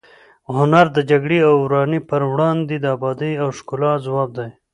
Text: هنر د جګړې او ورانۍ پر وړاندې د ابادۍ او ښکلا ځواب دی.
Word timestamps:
هنر 0.55 0.85
د 0.93 0.97
جګړې 1.09 1.39
او 1.49 1.55
ورانۍ 1.65 1.99
پر 2.09 2.21
وړاندې 2.31 2.75
د 2.79 2.85
ابادۍ 2.95 3.33
او 3.43 3.47
ښکلا 3.57 3.93
ځواب 4.05 4.29
دی. 4.37 4.49